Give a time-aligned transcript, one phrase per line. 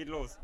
[0.00, 0.38] Geht los.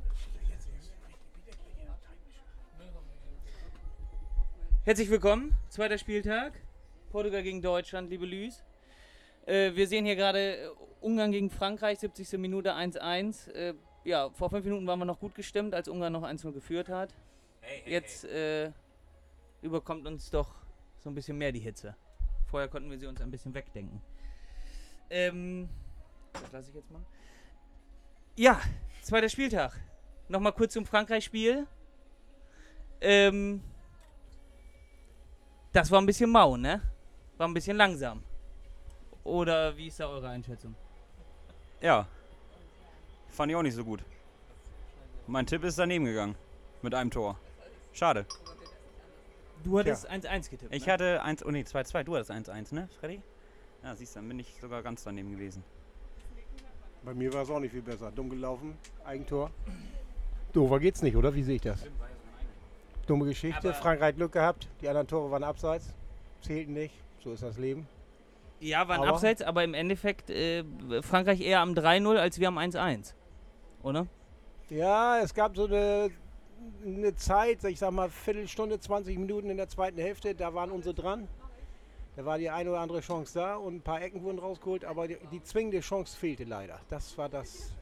[4.85, 6.53] Herzlich willkommen, zweiter Spieltag.
[7.11, 8.63] Portugal gegen Deutschland, liebe Lüs.
[9.47, 10.69] Äh, wir sehen hier gerade äh,
[11.01, 12.33] Ungarn gegen Frankreich, 70.
[12.33, 13.51] Minute 1-1.
[13.53, 13.73] Äh,
[14.05, 17.15] ja, vor fünf Minuten waren wir noch gut gestimmt, als Ungarn noch 1-0 geführt hat.
[17.87, 18.73] Jetzt äh,
[19.63, 20.55] überkommt uns doch
[20.99, 21.97] so ein bisschen mehr die Hitze.
[22.51, 24.03] Vorher konnten wir sie uns ein bisschen wegdenken.
[25.09, 25.71] Ähm,
[26.35, 27.01] das lasse ich jetzt mal.
[28.37, 28.61] Ja,
[29.07, 29.73] zweiter Spieltag.
[30.29, 31.67] Nochmal kurz zum Frankreich-Spiel.
[33.01, 33.63] Ähm,
[35.73, 36.83] das war ein bisschen mau, ne?
[37.37, 38.23] War ein bisschen langsam.
[39.23, 40.75] Oder wie ist da eure Einschätzung?
[41.81, 42.09] Ja.
[43.29, 44.03] Fand ich auch nicht so gut.
[45.27, 46.35] Mein Tipp ist daneben gegangen.
[46.83, 47.39] Mit einem Tor.
[47.93, 48.27] Schade.
[49.65, 50.75] Du hattest 1-1 getippt.
[50.75, 50.93] Ich ne?
[50.93, 52.05] hatte 1, oh nee, 2-2.
[52.05, 53.21] Du hattest 1-1, ne, Freddy?
[53.83, 55.65] Ja, siehst du, dann bin ich sogar ganz daneben gewesen.
[57.07, 58.11] Bei mir war es auch nicht viel besser.
[58.11, 59.53] Dumm gelaufen, Eigentor.
[60.53, 61.33] Dover geht's nicht, oder?
[61.33, 61.87] Wie sehe ich das?
[63.07, 63.69] Dumme Geschichte.
[63.69, 64.67] Aber- Frankreich Glück gehabt.
[64.81, 65.95] Die anderen Tore waren abseits.
[66.43, 66.93] Zählten nicht.
[67.23, 67.87] So ist das Leben.
[68.59, 70.65] Ja, war ein Aber- Abseits, aber im Endeffekt äh,
[71.03, 73.15] Frankreich eher am 3-0 als wir am 1-1.
[73.85, 74.09] Oder?
[74.69, 76.11] Ja, es gab so eine,
[76.85, 80.93] eine Zeit, ich sag mal Viertelstunde, 20 Minuten in der zweiten Hälfte, da waren unsere
[80.95, 81.29] dran.
[82.17, 85.07] Da war die eine oder andere Chance da und ein paar Ecken wurden rausgeholt, aber
[85.07, 86.81] die, die zwingende Chance fehlte leider.
[86.89, 87.73] Das war das,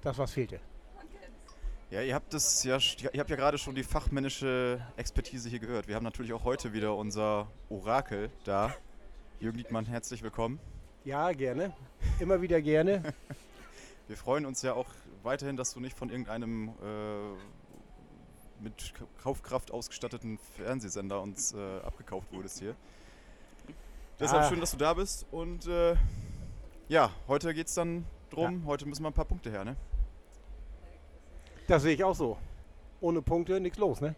[0.00, 0.60] das was fehlte.
[1.90, 2.78] Ja, ihr habt das ja,
[3.12, 5.88] ihr habt ja gerade schon die fachmännische Expertise hier gehört.
[5.88, 8.74] Wir haben natürlich auch heute wieder unser Orakel da.
[9.40, 10.58] Jürgen Liedmann, herzlich willkommen.
[11.04, 11.74] Ja, gerne.
[12.18, 13.12] Immer wieder gerne.
[14.08, 14.88] Wir freuen uns ja auch
[15.22, 22.58] weiterhin, dass du nicht von irgendeinem äh, mit Kaufkraft ausgestatteten Fernsehsender uns äh, abgekauft wurdest
[22.58, 22.74] hier.
[24.20, 24.48] Deshalb Ah.
[24.48, 25.96] schön, dass du da bist und äh,
[26.88, 29.76] ja, heute geht es dann drum, heute müssen wir ein paar Punkte her, ne?
[31.66, 32.36] Das sehe ich auch so.
[33.00, 34.14] Ohne Punkte nichts los, ne?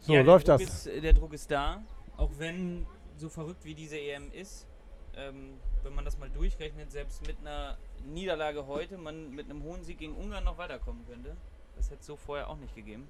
[0.00, 0.62] So Ja, läuft das.
[0.62, 1.82] Ist, äh, der Druck ist da,
[2.16, 2.86] auch wenn
[3.18, 4.66] so verrückt wie diese EM ist,
[5.14, 9.84] ähm, wenn man das mal durchrechnet, selbst mit einer Niederlage heute, man mit einem hohen
[9.84, 11.36] Sieg gegen Ungarn noch weiterkommen könnte.
[11.76, 13.08] Das hätte es so vorher auch nicht gegeben.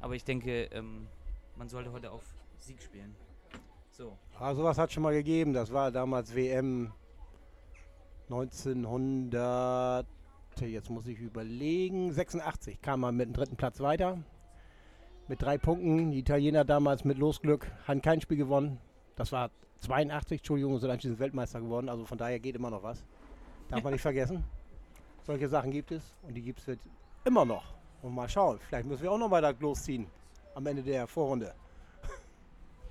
[0.00, 1.06] Aber ich denke, ähm,
[1.56, 2.22] man sollte heute auf
[2.58, 3.14] Sieg spielen.
[3.92, 5.52] So, Ah, sowas hat schon mal gegeben.
[5.52, 6.92] Das war damals WM
[8.30, 10.06] 1900.
[10.60, 12.10] Jetzt muss ich überlegen.
[12.10, 14.18] 86 kam man mit dem dritten Platz weiter.
[15.28, 16.10] Mit drei Punkten.
[16.10, 18.78] Die Italiener damals mit Losglück haben kein Spiel gewonnen.
[19.14, 19.50] Das war
[19.80, 21.90] 82, Entschuldigung, sind anschließend Weltmeister geworden.
[21.90, 23.04] Also von daher geht immer noch was.
[23.68, 24.42] Darf man nicht vergessen.
[25.22, 26.78] Solche Sachen gibt es und die gibt es
[27.26, 27.74] immer noch.
[28.00, 30.06] Und mal schauen, vielleicht müssen wir auch noch weiter losziehen
[30.54, 31.54] am Ende der Vorrunde.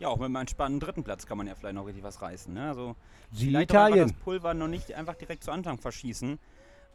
[0.02, 2.52] Ja, auch mit einem entspannten dritten Platz kann man ja vielleicht noch richtig was reißen.
[2.52, 2.68] Ne?
[2.70, 2.96] Also
[3.32, 4.08] Sie vielleicht Italien.
[4.08, 6.40] das Pulver noch nicht einfach direkt zu Anfang verschießen.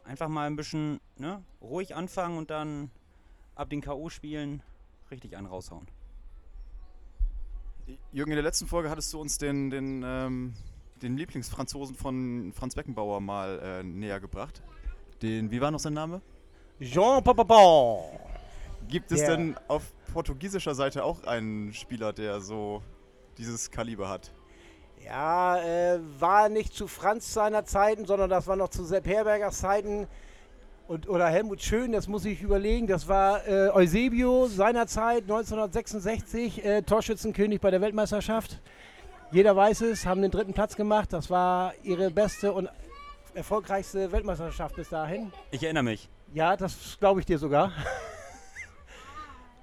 [0.03, 2.91] Einfach mal ein bisschen ne, ruhig anfangen und dann
[3.55, 4.59] ab den K.O.-Spielen
[5.09, 5.87] richtig einen raushauen.
[8.11, 10.53] Jürgen, in der letzten Folge hattest du uns den, den, ähm,
[11.01, 14.61] den Lieblingsfranzosen von Franz Beckenbauer mal äh, näher gebracht.
[15.21, 16.21] Den, wie war noch sein Name?
[16.81, 18.01] Jean Papapon.
[18.89, 22.81] Gibt es Der- denn auf portugiesischer Seite auch einen Spieler, der so
[23.37, 24.31] dieses Kaliber hat?
[25.05, 29.59] Ja, äh, war nicht zu Franz seiner Zeiten, sondern das war noch zu Sepp Herbergers
[29.59, 30.07] Zeiten.
[30.87, 32.87] Und, oder Helmut Schön, das muss ich überlegen.
[32.87, 38.61] Das war äh, Eusebio seinerzeit, 1966, äh, Torschützenkönig bei der Weltmeisterschaft.
[39.31, 41.11] Jeder weiß es, haben den dritten Platz gemacht.
[41.11, 42.69] Das war ihre beste und
[43.33, 45.31] erfolgreichste Weltmeisterschaft bis dahin.
[45.51, 46.09] Ich erinnere mich.
[46.33, 47.71] Ja, das glaube ich dir sogar.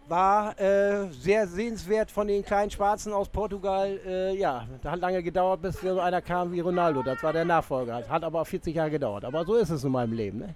[0.06, 3.98] War äh, sehr sehenswert von den kleinen Schwarzen aus Portugal.
[4.04, 7.03] Äh, ja, da hat lange gedauert, bis so einer kam wie Ronaldo.
[7.03, 8.06] Das war der Nachfolger.
[8.06, 9.25] Hat aber 40 Jahre gedauert.
[9.25, 10.38] Aber so ist es in meinem Leben.
[10.41, 10.54] Ne?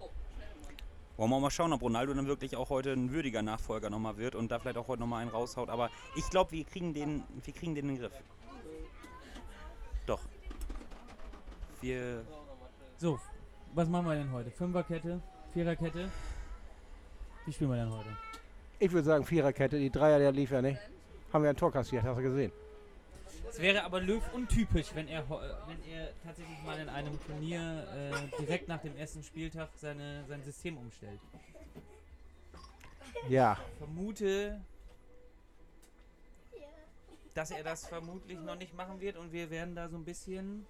[1.17, 4.35] Wollen wir mal schauen, ob Ronaldo dann wirklich auch heute ein würdiger Nachfolger nochmal wird
[4.35, 5.71] und da vielleicht auch heute nochmal einen raushaut.
[5.71, 8.13] Aber ich glaube, wir kriegen den, wir kriegen den in den Griff.
[10.07, 10.21] Doch.
[11.81, 12.23] Wir.
[12.99, 13.19] so,
[13.75, 14.51] was machen wir denn heute?
[14.51, 15.21] Fünferkette,
[15.53, 16.11] Viererkette?
[17.47, 18.11] Wie spielen wir denn heute?
[18.81, 19.79] Ich würde sagen Viererkette.
[19.79, 20.81] Die Dreier, der lief ja nicht.
[21.33, 22.53] Haben wir ein Tor kassiert, hast du gesehen.
[23.51, 25.29] Es wäre aber Löw untypisch, wenn er, äh,
[25.67, 30.43] wenn er tatsächlich mal in einem Turnier äh, direkt nach dem ersten Spieltag seine, sein
[30.45, 31.21] System umstellt.
[33.29, 34.61] Ja, vermute,
[37.35, 40.67] dass er das vermutlich noch nicht machen wird und wir werden da so ein bisschen.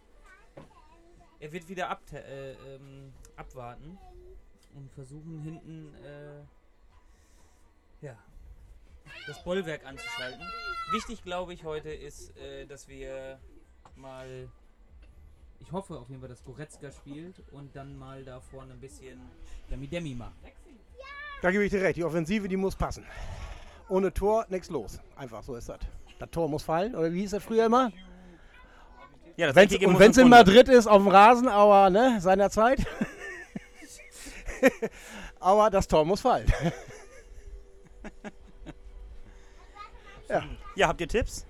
[1.41, 3.99] Er wird wieder äh, ähm, abwarten
[4.75, 6.43] und versuchen hinten äh,
[8.01, 8.17] ja,
[9.27, 10.41] das Bollwerk anzuschalten.
[10.91, 13.39] Wichtig, glaube ich, heute ist, äh, dass wir
[13.97, 14.49] mal
[15.61, 19.21] Ich hoffe auf jeden Fall, dass Goretzka spielt und dann mal da vorne ein bisschen
[19.71, 20.37] Demi Demi macht.
[21.43, 21.97] Da gebe ich dir recht.
[21.97, 23.05] Die Offensive, die muss passen.
[23.89, 25.01] Ohne Tor nichts los.
[25.17, 25.79] Einfach so ist das.
[26.19, 26.95] Das Tor muss fallen.
[26.95, 27.93] Oder wie hieß das früher immer?
[29.37, 30.29] Ja, das Wenn's, und wenn es in.
[30.29, 32.85] Madrid ist, auf dem Rasen, aber ne, seiner Zeit.
[35.41, 36.53] aber das Tor muss fallen.
[40.29, 40.45] ja.
[40.75, 41.47] Ja, habt ihr Tipps?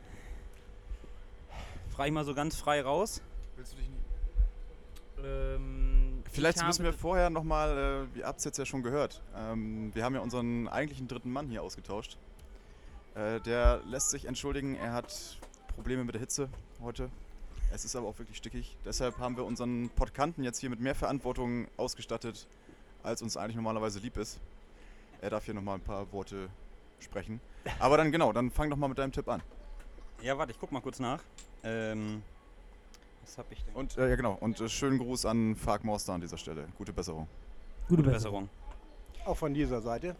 [1.91, 3.21] Frage ich mal so ganz frei raus.
[3.57, 4.05] Willst du dich nicht
[5.25, 9.23] Ähm, Vielleicht ich müssen wir vorher nochmal, äh, ihr habt es jetzt ja schon gehört,
[9.35, 12.19] ähm, wir haben ja unseren eigentlichen dritten Mann hier ausgetauscht.
[13.15, 15.39] Äh, der lässt sich entschuldigen, er hat
[15.75, 16.49] Probleme mit der Hitze
[16.81, 17.11] heute.
[17.73, 18.77] Es ist aber auch wirklich stickig.
[18.85, 22.47] Deshalb haben wir unseren Podkanten jetzt hier mit mehr Verantwortung ausgestattet,
[23.03, 24.41] als uns eigentlich normalerweise lieb ist.
[25.21, 26.49] Er darf hier nochmal ein paar Worte
[27.01, 27.41] sprechen.
[27.79, 29.43] Aber dann genau, dann fang doch mal mit deinem Tipp an.
[30.23, 31.23] Ja, warte, ich guck mal kurz nach.
[31.65, 32.23] Ähm,
[33.23, 33.75] was hab ich denn?
[33.75, 36.67] Und äh, ja genau, und äh, schönen Gruß an Fark Morster an dieser Stelle.
[36.77, 37.29] Gute Besserung.
[37.89, 38.49] Gute Besserung.
[39.25, 40.17] Auch von dieser Seite.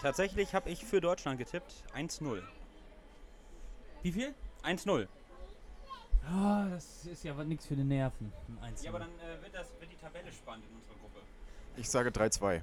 [0.00, 2.42] Tatsächlich habe ich für Deutschland getippt 1-0.
[4.02, 4.34] Wie viel?
[4.64, 5.06] 1-0.
[6.24, 8.32] Oh, das ist ja nichts für die Nerven.
[8.82, 11.20] Ja, aber dann äh, wird, das, wird die Tabelle spannend in unserer Gruppe.
[11.76, 12.60] Ich sage 3-2.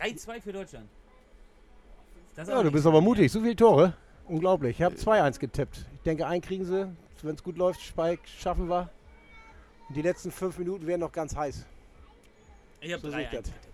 [0.00, 0.88] 3-2 für Deutschland.
[2.34, 3.30] Das Ja, du bist aber mutig.
[3.30, 3.94] So viele Tore.
[4.26, 4.78] Unglaublich.
[4.78, 5.84] Ich habe 2-1 getippt.
[5.94, 6.88] Ich denke, einen kriegen sie.
[7.22, 8.90] Wenn es gut läuft, Spike schaffen wir.
[9.88, 11.64] Und die letzten fünf Minuten werden noch ganz heiß.
[12.80, 13.44] Ich habe So 3-1 sehe ich das.
[13.44, 13.68] getippt.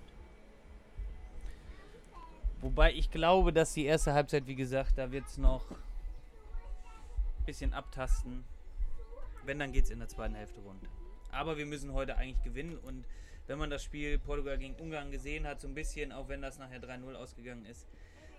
[2.60, 7.72] Wobei ich glaube, dass die erste Halbzeit, wie gesagt, da wird es noch ein bisschen
[7.72, 8.44] abtasten.
[9.44, 10.82] Wenn, dann geht es in der zweiten Hälfte rund.
[11.32, 12.78] Aber wir müssen heute eigentlich gewinnen.
[12.78, 13.04] Und
[13.50, 16.60] wenn man das Spiel Portugal gegen Ungarn gesehen hat, so ein bisschen, auch wenn das
[16.60, 17.84] nachher 3-0 ausgegangen ist,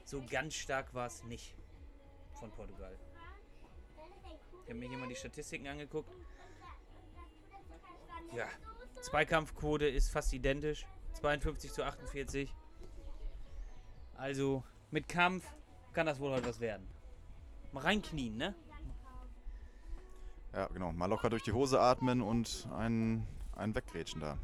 [0.06, 1.54] so ganz stark war es nicht
[2.40, 2.98] von Portugal.
[4.64, 6.10] Ich habe mir hier mal die Statistiken angeguckt.
[8.34, 8.48] Ja,
[9.02, 10.86] Zweikampfquote ist fast identisch.
[11.16, 12.56] 52 zu 48.
[14.16, 15.46] Also mit Kampf
[15.92, 16.88] kann das wohl heute was werden.
[17.74, 18.56] Mal reinknien, ne?
[20.54, 20.94] Ja, genau.
[20.94, 23.28] Mal locker durch die Hose atmen und ein,
[23.58, 24.38] ein Weggrätschen da.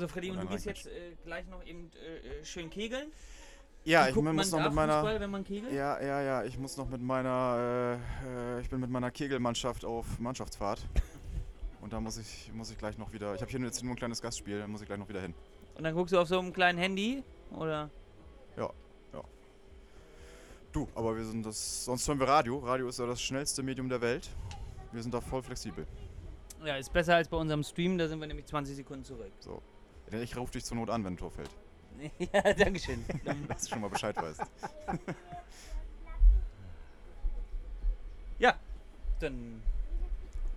[0.00, 3.12] So, Freddy, und Und du gehst jetzt äh, gleich noch eben äh, äh, schön kegeln.
[3.84, 5.02] Ja, ich muss noch mit meiner.
[5.02, 5.72] Fußball?
[5.72, 7.98] Ja, ja, ja, ich muss noch mit meiner.
[8.24, 10.80] Äh, äh, ich bin mit meiner Kegelmannschaft auf Mannschaftsfahrt.
[11.80, 13.34] Und da muss ich, muss ich gleich noch wieder.
[13.34, 15.34] Ich habe hier jetzt nur ein kleines Gastspiel, da muss ich gleich noch wieder hin.
[15.76, 17.22] Und dann guckst du auf so einem kleinen Handy?
[17.52, 17.90] Oder?
[20.72, 21.84] Du, aber wir sind das.
[21.84, 22.58] Sonst hören wir Radio.
[22.58, 24.28] Radio ist ja das schnellste Medium der Welt.
[24.92, 25.84] Wir sind da voll flexibel.
[26.64, 29.32] Ja, ist besser als bei unserem Stream, da sind wir nämlich 20 Sekunden zurück.
[30.12, 31.50] Ich rufe dich zur Not an, wenn ein Tor fällt.
[32.32, 33.04] ja, Dankeschön.
[33.24, 34.42] Dann- Dass du schon mal Bescheid weißt.
[39.20, 39.60] Dann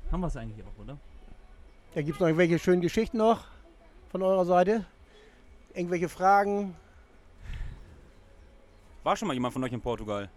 [0.10, 0.98] haben wir es eigentlich auch, oder?
[1.94, 3.44] Da gibt es noch irgendwelche schönen Geschichten noch
[4.10, 4.86] von eurer Seite?
[5.74, 6.76] Irgendwelche Fragen?
[9.04, 10.30] War schon mal jemand von euch in Portugal?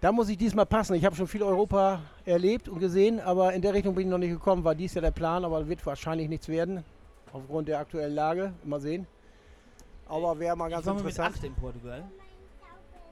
[0.00, 0.94] Da muss ich diesmal passen.
[0.94, 4.18] Ich habe schon viel Europa erlebt und gesehen, aber in der Richtung bin ich noch
[4.18, 4.62] nicht gekommen.
[4.62, 6.84] War dies ja der Plan, aber wird wahrscheinlich nichts werden.
[7.32, 8.52] Aufgrund der aktuellen Lage.
[8.64, 9.06] Mal sehen.
[10.08, 11.36] Aber wäre mal ganz ich war mal mit interessant.
[11.36, 12.04] 8 in Portugal.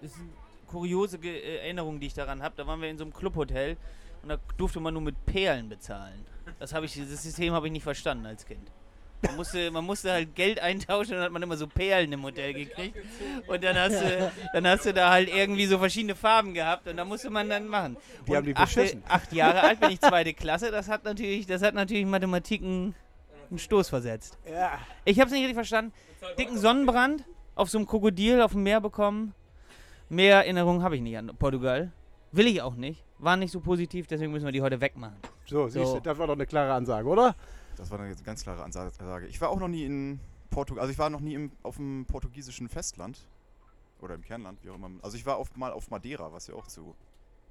[0.00, 0.28] Das ist eine
[0.66, 2.54] kuriose äh, Erinnerung, die ich daran habe.
[2.56, 3.76] Da waren wir in so einem Clubhotel
[4.22, 6.24] und da durfte man nur mit Perlen bezahlen.
[6.58, 8.70] Das, habe ich, dieses System habe ich nicht verstanden als Kind.
[9.22, 12.22] Man musste, man musste halt Geld eintauschen und dann hat man immer so Perlen im
[12.22, 12.96] Hotel gekriegt.
[13.48, 16.96] Und dann hast, du, dann hast du da halt irgendwie so verschiedene Farben gehabt und
[16.96, 17.96] da musste man dann machen.
[18.26, 19.02] Die und haben die acht, beschissen.
[19.08, 22.94] acht Jahre alt bin ich zweite Klasse, das hat natürlich, das hat natürlich Mathematiken
[23.50, 24.38] einen Stoß versetzt.
[24.50, 25.92] Ja, Ich habe es nicht richtig verstanden.
[26.38, 27.24] Dicken Sonnenbrand
[27.54, 29.34] auf so einem Krokodil auf dem Meer bekommen.
[30.08, 31.92] Mehr Erinnerungen habe ich nicht an Portugal.
[32.32, 33.04] Will ich auch nicht.
[33.18, 35.16] War nicht so positiv, deswegen müssen wir die heute wegmachen.
[35.46, 35.94] so, siehst So.
[35.96, 37.34] du, das war doch eine klare Ansage, oder?
[37.76, 39.26] Das war eine ganz klare Ansage.
[39.26, 40.82] Ich war auch noch nie in Portugal.
[40.82, 43.18] Also ich war noch nie im, auf dem portugiesischen Festland.
[44.00, 44.90] Oder im Kernland, wie auch immer.
[45.02, 46.94] Also ich war auf, mal auf Madeira, was ja auch zu Ja,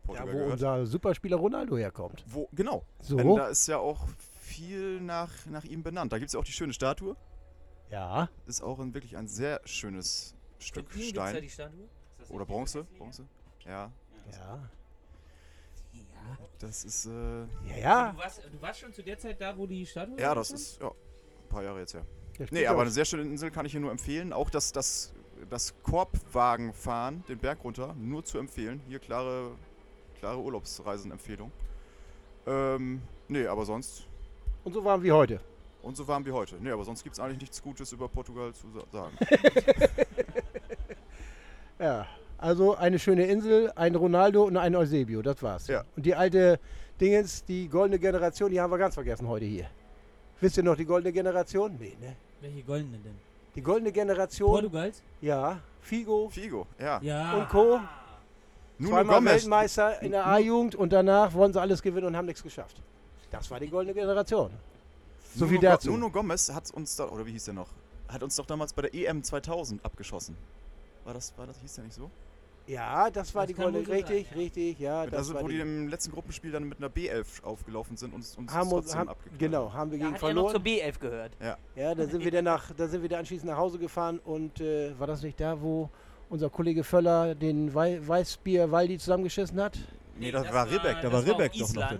[0.06, 0.52] Portugal wo gehört.
[0.54, 2.24] unser Superspieler Ronaldo herkommt.
[2.28, 2.84] Wo, genau.
[3.02, 3.18] So?
[3.18, 4.08] Denn da ist ja auch
[4.48, 6.12] viel nach, nach ihm benannt.
[6.12, 7.16] Da gibt es ja auch die schöne Statue.
[7.92, 8.30] Ja.
[8.48, 11.42] Ist auch ein, wirklich ein sehr schönes Stück Gibt's da Stein.
[11.44, 11.88] die Statue?
[12.30, 12.84] Oder Bronze.
[12.98, 13.26] Bronze.
[13.66, 13.92] Ja,
[14.32, 14.70] Ja.
[15.94, 16.38] Ja.
[16.60, 17.06] das ist.
[17.06, 18.12] Äh, Ja, ja.
[18.12, 20.80] Du, warst, du warst schon zu der Zeit da, wo die Statue ja, das ist
[20.82, 22.06] ja, ein paar Jahre jetzt her.
[22.52, 22.82] Nee, aber auch.
[22.82, 24.32] eine sehr schöne Insel kann ich hier nur empfehlen.
[24.34, 25.14] Auch das, das,
[25.50, 28.82] das Korbwagenfahren, den Berg runter, nur zu empfehlen.
[28.88, 29.52] Hier klare,
[30.20, 31.52] klare Urlaubsreisenempfehlung.
[32.46, 34.07] Ähm, nee, aber sonst.
[34.68, 35.40] Und so waren wir heute.
[35.82, 36.56] Und so warm wie heute.
[36.60, 39.18] Nee, aber sonst gibt es eigentlich nichts Gutes über Portugal zu sa- sagen.
[41.80, 42.06] Ja.
[42.38, 45.68] Also eine schöne Insel, ein Ronaldo und ein Eusebio, das war's.
[45.68, 45.86] Ja.
[45.96, 46.60] Und die alte,
[47.00, 49.68] Dingens, die goldene Generation, die haben wir ganz vergessen heute hier.
[50.42, 51.78] Wisst ihr noch die goldene Generation?
[51.80, 52.16] Nee, ne?
[52.42, 53.16] Welche goldene denn?
[53.56, 55.02] Die goldene Generation, Portugals?
[55.22, 57.00] ja, Figo Figo, ja.
[57.02, 57.34] Ja.
[57.38, 57.80] und Co.
[58.78, 59.32] Nuno Zweimal Gomes.
[59.34, 62.80] Weltmeister in der A-Jugend und danach wollen sie alles gewinnen und haben nichts geschafft.
[63.32, 64.52] Das war die goldene Generation.
[65.36, 65.92] So Nuno viel dazu.
[65.92, 67.70] Nuno Gomez hat uns da, oder wie hieß der noch?
[68.08, 70.38] Hat uns doch damals bei der EM 2000 abgeschossen.
[71.04, 72.10] War das, war das, hieß der nicht so?
[72.68, 75.06] Ja, das war Das die goldene, so richtig, richtig, ja.
[75.06, 78.14] Das also, war wo die die, im letzten Gruppenspiel dann mit einer B11 aufgelaufen sind
[78.14, 80.62] und uns, haben uns, trotzdem haben, genau, haben wir Da gegen hat er noch zur
[80.62, 80.82] verloren.
[80.82, 81.32] B11 gehört.
[81.76, 84.60] Ja, da sind wir dann nach, da sind wir dann anschließend nach Hause gefahren und
[84.60, 85.90] äh, war das nicht da, wo
[86.30, 89.78] unser Kollege Völler den Wei Weißbier Waldi zusammengeschissen hat?
[90.18, 92.00] Nee, das, war Ribbeck, da war das Ribbeck doch noch.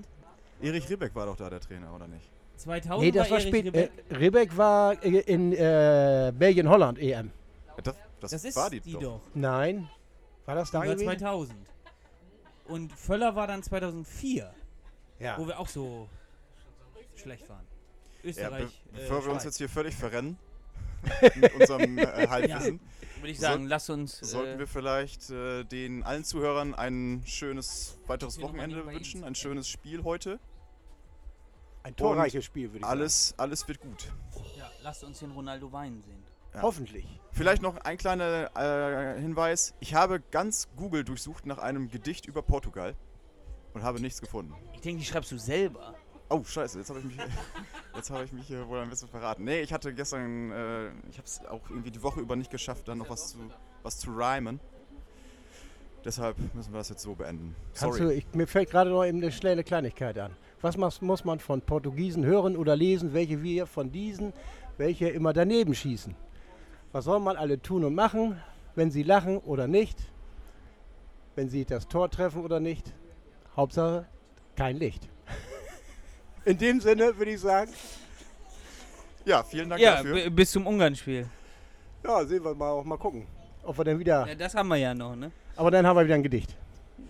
[0.62, 2.30] Erich Ribbeck war doch da der Trainer, oder nicht?
[2.58, 3.66] 2000 Nee, das war Erich spät.
[3.66, 4.20] Äh, Ribbeck.
[4.20, 7.32] Ribbeck war äh, in äh, Belgien, Holland EM.
[7.68, 9.02] Ja, Das, das, Das ist war die, die doch.
[9.02, 9.22] doch.
[9.36, 9.88] Nein.
[10.46, 11.06] War das Die da war gewesen?
[11.06, 11.58] 2000.
[12.66, 14.54] Und Völler war dann 2004,
[15.20, 15.38] Ja.
[15.38, 16.10] wo wir auch so
[17.16, 17.66] schlecht waren.
[18.24, 18.84] Ja, Österreich.
[18.92, 20.38] be äh, bevor wir uns jetzt hier völlig verrennen
[21.36, 22.80] mit unserem äh, Halbwissen,
[23.20, 24.20] Würde ich sagen, lass uns.
[24.20, 29.68] sollten äh, wir vielleicht äh, den allen Zuhörern ein schönes weiteres Wochenende wünschen, ein schönes
[29.68, 30.40] Spiel heute.
[31.84, 34.12] Ein torreiches Spiel, würde ich Alles, alles wird gut.
[34.58, 36.24] ja, lasst uns den Ronaldo weinen sehen.
[36.24, 36.54] Ja.
[36.58, 36.64] sagen.
[36.64, 37.20] Hoffentlich.
[37.32, 39.74] Vielleicht noch ein kleiner äh, Hinweis.
[39.80, 42.96] Ich habe ganz Google durchsucht nach einem Gedicht über Portugal
[43.74, 44.56] und habe nichts gefunden.
[44.74, 45.96] Ich denke, die schreibst du selber.
[46.30, 47.18] Oh, scheiße, jetzt habe ich mich,
[47.96, 49.46] jetzt habe ich mich hier wohl ein bisschen verraten.
[49.46, 52.88] Nee, ich hatte gestern, äh, ich habe es auch irgendwie die Woche über nicht geschafft,
[52.88, 53.38] dann noch was zu,
[53.84, 54.60] was zu rhymen.
[56.04, 57.56] Deshalb müssen wir das jetzt so beenden.
[57.74, 58.00] Sorry.
[58.00, 60.36] du, ich, mir fällt gerade noch eben eine schnelle Kleinigkeit an.
[60.62, 64.34] Was muss man von Portugiesen hören oder lesen, welche wir von diesen,
[64.78, 66.16] welche immer daneben schießen?
[66.92, 68.42] Was soll man alle tun und machen,
[68.76, 69.98] wenn sie lachen oder nicht?
[71.36, 72.94] Wenn sie das Tor treffen oder nicht?
[73.56, 74.08] Hauptsache
[74.56, 75.10] kein Licht.
[76.48, 77.74] In dem Sinne würde ich sagen,
[79.26, 80.30] Ja, vielen Dank Ja, dafür.
[80.30, 81.28] bis zum Ungarn-Spiel.
[82.06, 83.28] ja, sehen wir mal, mal gucken,
[83.64, 84.26] ob wir dann wieder.
[84.26, 85.30] Ja, das haben wir ja noch, ne?
[85.58, 86.56] Aber dann haben wir wieder ein Gedicht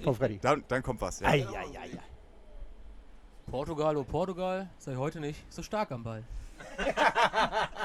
[0.04, 0.40] von Freddy.
[0.42, 1.20] Dann, dann kommt was.
[1.20, 1.28] Ja.
[1.28, 1.90] Ei, ei, ei.
[3.52, 6.24] Portugal, oh Portugal, sei heute nicht so stark am Ball.